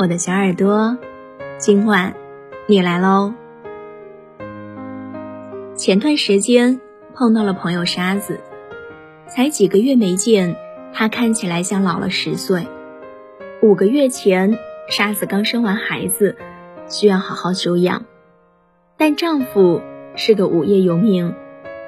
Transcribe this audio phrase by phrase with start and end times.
[0.00, 0.96] 我的小耳朵，
[1.58, 2.14] 今晚
[2.66, 3.34] 你来喽。
[5.76, 6.80] 前段时间
[7.12, 8.40] 碰到了朋友沙子，
[9.26, 10.56] 才几个月没见，
[10.94, 12.66] 她看起来像老了十岁。
[13.60, 14.58] 五个月前，
[14.88, 16.34] 沙子刚生完孩子，
[16.88, 18.06] 需要好好休养，
[18.96, 19.82] 但丈夫
[20.16, 21.34] 是个无业游民，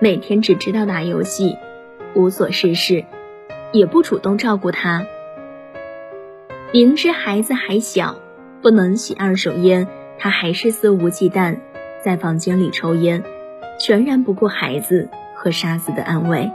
[0.00, 1.56] 每天只知道打游戏，
[2.16, 3.04] 无所事事，
[3.70, 5.06] 也不主动照顾她。
[6.72, 8.14] 明知孩子还小，
[8.62, 9.88] 不能吸二手烟，
[10.20, 11.56] 他还是肆无忌惮
[12.00, 13.24] 在房间里抽烟，
[13.80, 16.48] 全然不顾孩子和沙子的安危。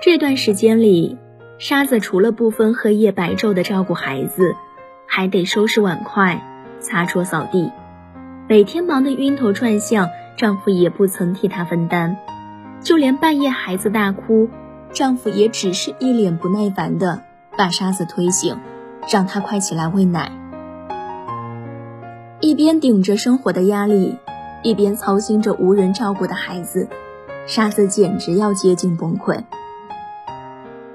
[0.00, 1.18] 这段时间里，
[1.58, 4.56] 沙子除了不分黑夜白昼的照顾孩子，
[5.06, 6.42] 还得收拾碗筷、
[6.80, 7.70] 擦桌扫地，
[8.48, 12.16] 每天忙得晕头转向，丈夫也不曾替她分担，
[12.80, 14.48] 就连半夜孩子大哭，
[14.94, 17.27] 丈夫也只是一脸不耐烦的。
[17.58, 18.56] 把沙子推醒，
[19.10, 20.30] 让他快起来喂奶。
[22.38, 24.16] 一边顶着生活的压力，
[24.62, 26.88] 一边操心着无人照顾的孩子，
[27.48, 29.42] 沙子简直要接近崩溃。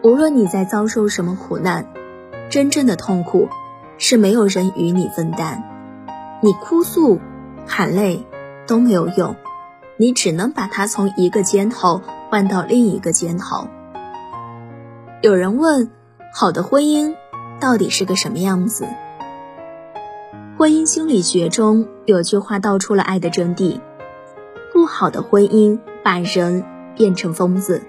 [0.04, 1.86] 无论你在遭受什么苦难，
[2.50, 3.50] 真正的痛苦
[3.98, 5.62] 是没有人与你分担。
[6.40, 7.20] 你哭诉、
[7.68, 8.26] 喊累
[8.68, 9.36] 都没有用，
[9.98, 13.68] 你只能把它从一个肩头换到另一个肩头。
[15.22, 15.92] 有人问。
[16.36, 17.14] 好的婚姻
[17.60, 18.88] 到底是个什么样子？
[20.58, 23.80] 婚姻心理学中有句话道出了爱的真谛：
[24.74, 27.84] 不好的婚姻把人变成疯子，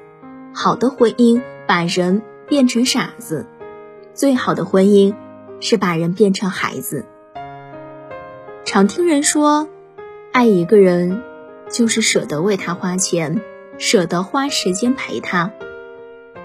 [0.53, 3.47] 好的婚姻把人变成傻子，
[4.13, 5.15] 最好的婚姻
[5.61, 7.07] 是把人变成孩子。
[8.67, 9.69] 常听人说，
[10.33, 11.23] 爱一个人
[11.71, 13.41] 就是舍得为他花钱，
[13.79, 15.51] 舍得花时间陪他，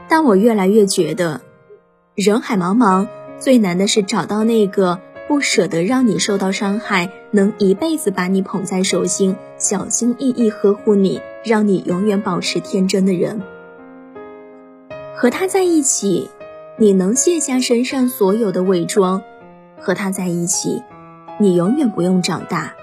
[0.07, 1.41] 但我越来越觉得。
[2.19, 3.07] 人海茫茫，
[3.39, 13.41] 最难的是找到那个不舍得让你受到伤害，能一辈子把你捧在手心，小心翼翼呵护你，让你永远保持天真的人。
[15.15, 16.29] 和他在一起，
[16.77, 19.21] 你能卸下身上所有的伪装；
[19.79, 20.83] 和他在一起，
[21.39, 22.73] 你永远不用长大；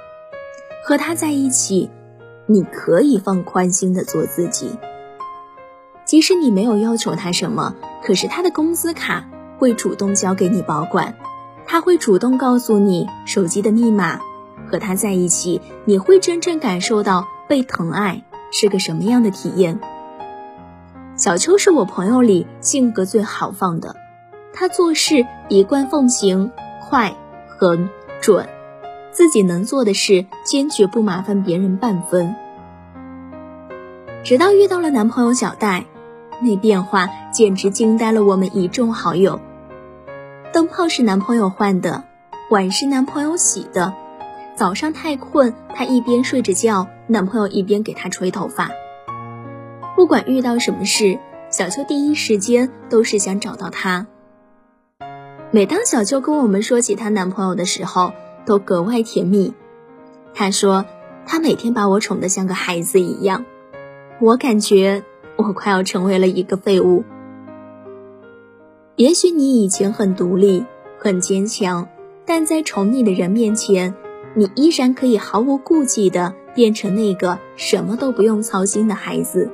[0.83, 1.91] 和他在一起，
[2.47, 4.71] 你可以放宽心的做自己。
[6.07, 9.29] 即使你没有要求他什么，可是他的工资卡
[9.59, 11.17] 会主动交给你保管，
[11.67, 14.21] 他会主动告诉你手机的密码。
[14.69, 19.79] 和他在一起，你会真正感受到被疼爱是个什么样的体验。
[21.17, 23.95] 小秋是我朋友里性格最豪放的，
[24.53, 26.51] 他做事一贯奉行
[26.89, 27.15] 快、
[27.47, 27.89] 狠、
[28.21, 28.49] 准，
[29.13, 32.35] 自己能做的事坚决不麻烦别人半分。
[34.25, 35.85] 直到遇到了男朋友小戴。
[36.43, 39.41] 那变化简直惊呆了我们一众好友。
[40.53, 42.05] 灯泡是男朋友换的，
[42.51, 43.95] 碗是男朋友洗的。
[44.55, 48.71] 早上太困，他一边睡着觉，男朋友一边给他吹头发。
[49.95, 51.19] 不管遇到什么事，
[51.51, 54.07] 小秋第一时间都是想找到他。
[55.51, 58.13] 每当小秋跟我们说起她男朋友的时候，
[58.45, 59.55] 都格外甜蜜。
[60.35, 60.85] 她说，
[61.27, 63.45] 他每天把我宠得像个孩子一样，
[64.21, 65.03] 我感觉。
[65.37, 67.05] 我快要成为了一个废物。
[68.97, 70.65] 也许你以前很独立、
[70.99, 71.87] 很坚强，
[72.25, 73.95] 但在宠你的人面前，
[74.35, 79.51] 你依然可以毫无顾忌的变成那个什么都不用操心的孩子。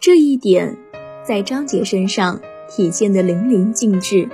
[0.00, 0.76] 这一点，
[1.22, 4.28] 在张杰身上体现的淋漓尽致。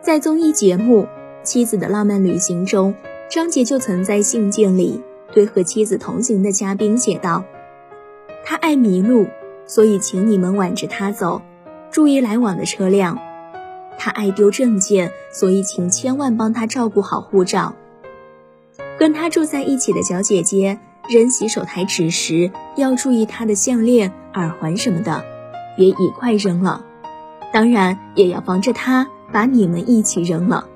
[0.00, 1.02] 在综艺节目
[1.44, 2.92] 《妻子的浪漫旅行》中，
[3.30, 5.00] 张杰就曾在信件里
[5.32, 7.44] 对和妻子同行的嘉宾写道。
[8.44, 9.28] 他爱迷路，
[9.66, 11.42] 所以请你们挽着他走，
[11.90, 13.18] 注意来往的车辆。
[13.98, 17.74] 他爱丢证件，所以请千万帮他照顾好护照。
[18.98, 25.24] 跟他住在一起的小姐姐扔洗手台纸时，要注意他的项链、耳环什么的，
[25.76, 26.84] 别一块扔了。
[27.52, 30.66] 当然也要防着他把你们一起扔了。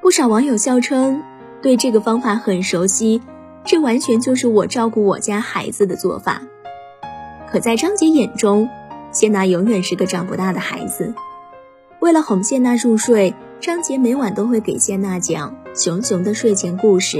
[0.00, 1.22] 不少网友笑称，
[1.62, 3.22] 对这个方法很熟悉。
[3.66, 6.42] 这完全就是我照顾我家孩子的做法，
[7.50, 8.68] 可在张杰眼中，
[9.10, 11.14] 谢娜永远是个长不大的孩子。
[11.98, 17.18] 为了哄谢娜入睡，张杰每晚都会给谢娜讲熊熊的睡前故事，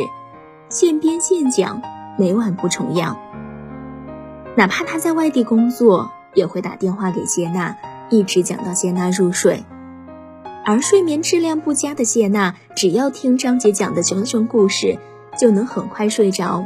[0.68, 1.82] 现编现讲，
[2.16, 3.18] 每晚不重样。
[4.56, 7.76] 哪怕他在外地工作，也会打电话给谢娜，
[8.08, 9.64] 一直讲到谢娜入睡。
[10.64, 14.96] 而睡眠质量不佳的谢娜，只要听张杰讲的熊熊故事。
[15.38, 16.64] 就能很快睡着。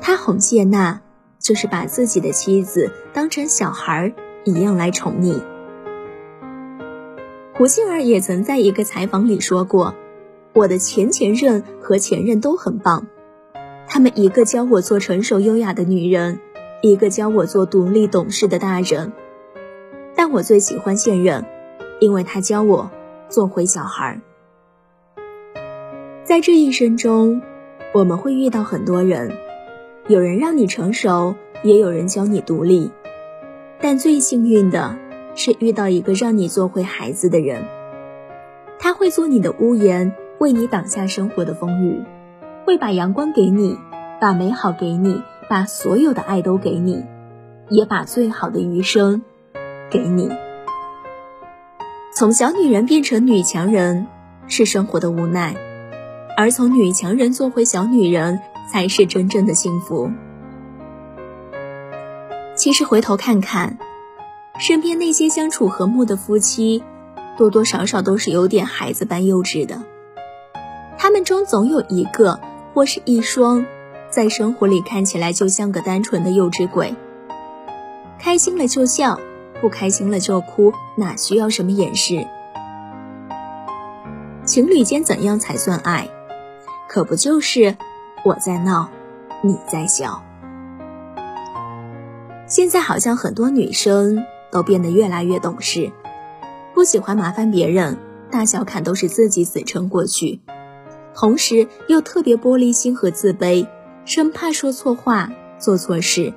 [0.00, 1.00] 他哄谢娜，
[1.38, 4.14] 就是把自己的妻子当成小孩
[4.44, 5.40] 一样来宠溺。
[7.54, 9.94] 胡杏儿也曾在一个采访里说过
[10.52, 13.06] ：“我的前前任和前任都很棒，
[13.88, 16.38] 他们一个教我做成熟优雅的女人，
[16.82, 19.12] 一个教我做独立懂事的大人。
[20.14, 21.46] 但我最喜欢现任，
[21.98, 22.90] 因为他教我
[23.30, 24.20] 做回小孩。”
[26.26, 27.40] 在这一生中，
[27.94, 29.30] 我们会遇到很多人，
[30.08, 32.90] 有人让你成熟，也有人教你独立，
[33.80, 34.96] 但最幸运的。
[35.38, 37.62] 是遇到一个让你做回孩子的人，
[38.78, 42.02] 他会做你的屋檐，为你挡下生活的风雨，
[42.64, 43.78] 会把阳光给你，
[44.18, 47.04] 把美好给你，把所有的爱都给你，
[47.68, 49.22] 也把最好的余生
[49.90, 50.30] 给你。
[52.14, 54.06] 从小女人变成女强人
[54.48, 55.54] 是生活的无奈，
[56.36, 58.40] 而从女强人做回小女人
[58.70, 60.10] 才是真正的幸福。
[62.54, 63.78] 其实回头看看。
[64.58, 66.82] 身边那些相处和睦的夫妻，
[67.36, 69.82] 多多少少都是有点孩子般幼稚的。
[70.96, 72.40] 他们中总有一个
[72.72, 73.66] 或是一双，
[74.08, 76.94] 在生活里看起来就像个单纯的幼稚鬼。
[78.18, 79.20] 开心了就笑，
[79.60, 82.26] 不开心了就哭，哪需要什么掩饰？
[84.46, 86.08] 情侣间怎样才算爱？
[86.88, 87.76] 可不就是
[88.24, 88.88] 我在闹，
[89.42, 90.22] 你在笑？
[92.46, 94.24] 现在好像很多女生。
[94.48, 95.90] 都变得越来越懂事，
[96.72, 97.98] 不喜欢麻烦别人，
[98.30, 100.40] 大小坎都是自己死撑过去，
[101.14, 103.66] 同时又特别玻璃心和自卑，
[104.06, 106.32] 生怕说错话、做错事。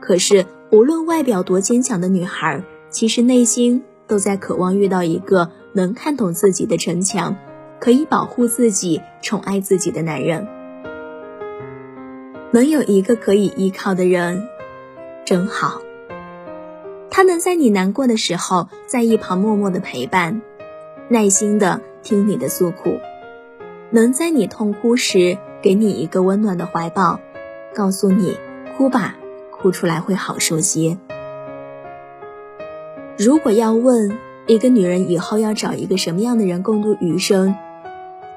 [0.00, 7.36] 可是无论外表多坚强的女孩，其实内心都在渴望遇到一个能看懂自己的城墙，
[7.78, 10.46] 可以保护自己、宠爱自己的男人。
[12.52, 14.48] 能有一个可以依靠的人，
[15.24, 15.80] 真好。
[17.10, 20.42] 他能在你难过的时候，在一旁默默的陪伴，
[21.08, 23.00] 耐心的听你的诉苦；
[23.90, 27.20] 能在你痛哭时，给你一个温暖的怀抱，
[27.74, 28.36] 告诉你
[28.76, 29.16] 哭吧，
[29.50, 30.98] 哭出来会好受些。
[33.18, 37.54] 如果要问一个女人以后要找一个什么样的人共度余生，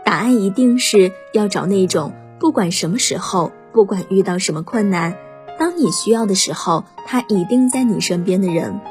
[0.09, 5.15] 答案一定是要找那种不管什么时候，不管遇到什么困难。
[5.59, 8.81] 当你需要的时候，他一定在你身边的人。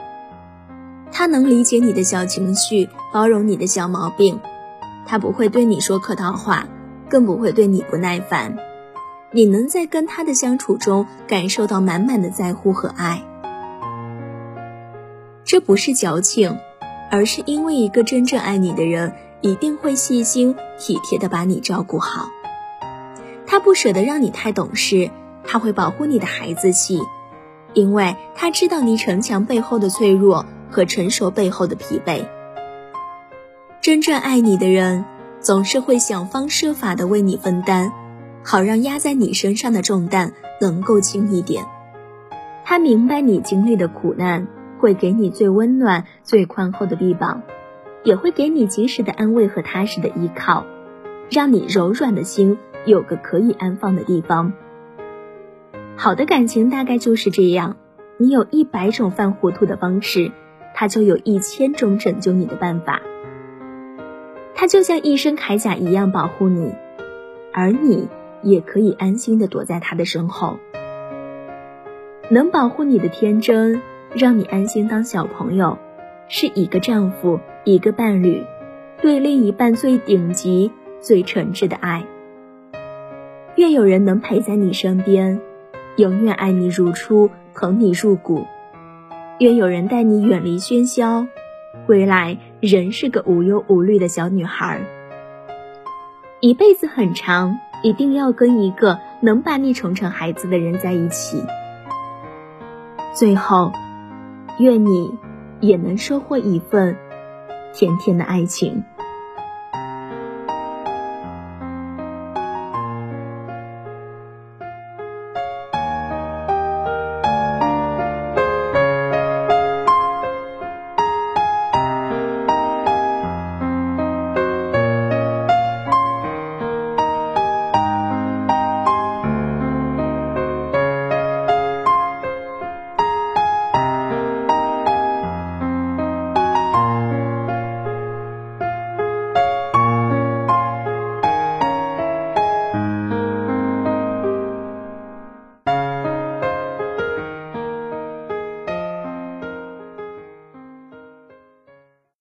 [1.10, 4.38] 他能理解你的小情绪，包容你的小毛病，
[5.06, 6.68] 他不会对你说客套话，
[7.08, 8.56] 更不会对你不耐烦。
[9.32, 13.24] 你能在跟他的相处中感受到满满的在乎和爱。
[15.42, 16.58] 这不是矫情，
[17.10, 22.28] 而是因为一个真正爱你的人，一定会细心体贴的把你照顾好。
[23.46, 25.10] 他不舍得让你太懂事。
[25.50, 27.00] 他会保护你的孩子气，
[27.72, 32.26] 因为他知道你逞强背后的脆弱和成熟背后的疲惫。
[33.80, 35.06] 真正爱你的人，
[35.40, 37.90] 总是会想方设法的为你分担，
[38.44, 41.64] 好让压在你身上的重担能够轻一点。
[42.66, 44.46] 他明白你经历的苦难，
[44.78, 47.40] 会给你最温暖、最宽厚的臂膀，
[48.08, 50.64] 也会给你及时的安慰和踏实的依靠，
[51.30, 52.56] 让你柔软的心
[52.86, 54.54] 有个可以安放的地方。
[55.94, 57.76] 好的感情大概就是这样，
[58.16, 60.32] 你有一百种犯糊涂的方式，
[60.74, 63.02] 他就有一千种拯救你的办法。
[64.54, 66.74] 他就像一身铠甲一样保护你，
[67.52, 68.08] 而你
[68.42, 70.56] 也可以安心的躲在他的身后。
[72.30, 73.82] 能保护你的天真，
[74.14, 75.76] 让你安心当小朋友，
[76.28, 78.44] 是一个丈夫，一个伴侣，
[79.00, 80.70] 对另一半最顶级、
[81.00, 82.04] 最诚挚的爱。
[83.56, 85.40] 愿有人能陪在你身边。
[85.96, 88.46] 永远爱你如初，疼你入骨。
[89.40, 91.26] 愿有人带你远离喧嚣，
[91.86, 94.80] 归来仍是个无忧无虑的小女孩。
[96.38, 101.42] 一辈子很长，一定要跟一个能把你宠成孩子的人在一起。
[103.12, 103.72] 最后，
[104.60, 105.12] 愿你
[105.60, 106.96] 也能收获一份
[107.72, 108.84] 甜甜的爱情。